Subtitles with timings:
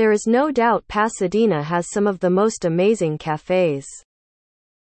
[0.00, 3.86] There is no doubt Pasadena has some of the most amazing cafes.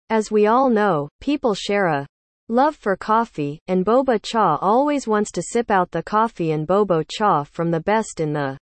[0.09, 2.07] As we all know, people share a
[2.47, 7.03] love for coffee, and Boba Cha always wants to sip out the coffee and Boba
[7.11, 8.57] Cha from the best in the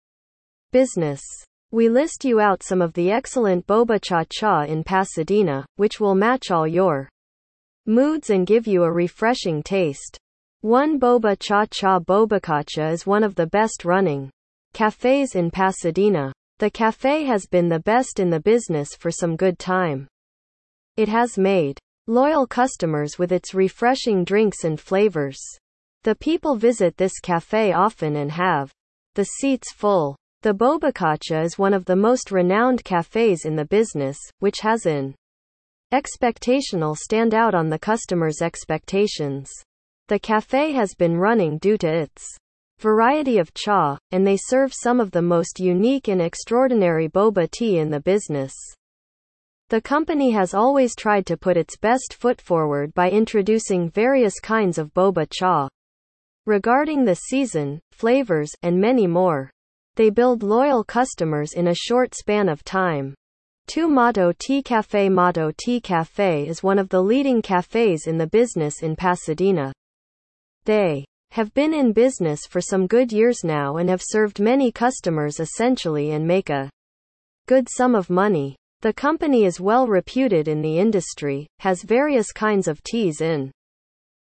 [0.71, 1.21] business.
[1.71, 6.15] We list you out some of the excellent Boba Cha Cha in Pasadena, which will
[6.15, 7.09] match all your
[7.85, 10.17] moods and give you a refreshing taste.
[10.61, 14.29] 1 Boba Cha Cha Boba Cha Cha is one of the best running
[14.71, 16.31] cafes in Pasadena.
[16.59, 20.07] The cafe has been the best in the business for some good time.
[20.95, 21.77] It has made
[22.07, 25.37] loyal customers with its refreshing drinks and flavors.
[26.03, 28.71] The people visit this cafe often and have
[29.15, 30.15] the seats full.
[30.43, 34.59] The Boba Cha Cha is one of the most renowned cafes in the business, which
[34.61, 35.13] has an
[35.93, 39.51] expectational stand out on the customer's expectations.
[40.07, 42.37] The cafe has been running due to its
[42.79, 47.77] variety of cha, and they serve some of the most unique and extraordinary boba tea
[47.77, 48.53] in the business.
[49.69, 54.77] The company has always tried to put its best foot forward by introducing various kinds
[54.77, 55.67] of boba cha.
[56.45, 59.49] Regarding the season, flavors, and many more,
[59.95, 63.15] they build loyal customers in a short span of time.
[63.67, 68.27] 2 Motto Tea Cafe Motto Tea Cafe is one of the leading cafes in the
[68.27, 69.73] business in Pasadena.
[70.65, 71.05] They
[71.35, 76.11] have been in business for some good years now and have served many customers essentially
[76.11, 76.69] and make a
[77.45, 78.55] good sum of money.
[78.79, 83.51] The company is well reputed in the industry, has various kinds of teas in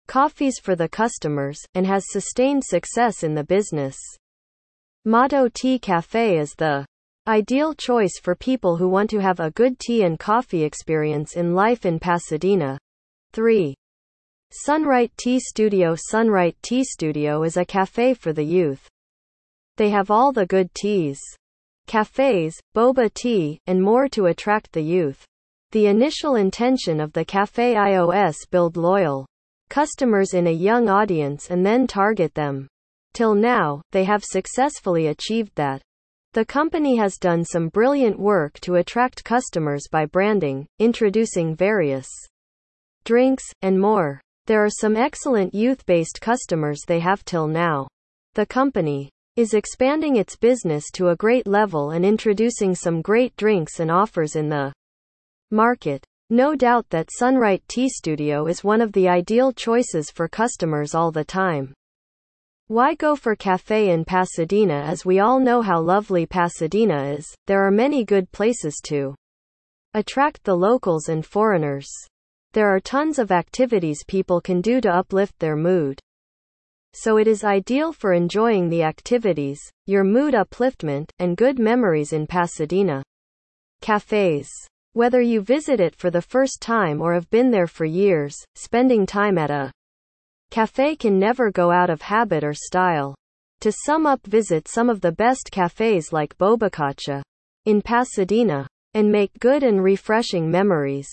[0.09, 3.97] coffees for the customers, and has sustained success in the business.
[5.05, 6.85] Motto Tea Cafe is the
[7.29, 11.55] ideal choice for people who want to have a good tea and coffee experience in
[11.55, 12.77] life in Pasadena.
[13.33, 13.73] 3.
[14.63, 18.89] Sunright Tea Studio Sunright Tea Studio is a cafe for the youth.
[19.79, 21.19] They have all the good teas,
[21.89, 25.25] cafes, boba tea, and more to attract the youth.
[25.73, 29.27] The initial intention of the Cafe IOS build loyal
[29.71, 32.69] customers in a young audience and then target them.
[33.13, 35.83] Till now, they have successfully achieved that.
[36.33, 42.07] The company has done some brilliant work to attract customers by branding, introducing various
[43.05, 44.21] drinks, and more.
[44.47, 47.89] There are some excellent youth-based customers they have till now.
[48.35, 53.81] The company is expanding its business to a great level and introducing some great drinks
[53.81, 54.73] and offers in the
[55.51, 56.05] market.
[56.29, 61.11] No doubt that Sunright Tea Studio is one of the ideal choices for customers all
[61.11, 61.73] the time.
[62.69, 67.67] Why go for cafe in Pasadena as we all know how lovely Pasadena is, there
[67.67, 69.15] are many good places to
[69.95, 71.89] attract the locals and foreigners.
[72.55, 75.99] There are tons of activities people can do to uplift their mood.
[76.93, 82.29] So it is ideal for enjoying the activities, your mood upliftment, and good memories in
[82.29, 83.03] Pasadena.
[83.81, 84.49] Cafes.
[84.93, 89.05] Whether you visit it for the first time or have been there for years, spending
[89.05, 89.73] time at a
[90.53, 93.17] cafe can never go out of habit or style.
[93.63, 97.23] To sum up, visit some of the best cafes like Boba Cha Cha
[97.65, 101.09] in Pasadena and make good and refreshing memories.